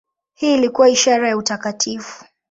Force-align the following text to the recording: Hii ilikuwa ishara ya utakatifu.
Hii 0.33 0.53
ilikuwa 0.53 0.89
ishara 0.89 1.27
ya 1.29 1.37
utakatifu. 1.37 2.25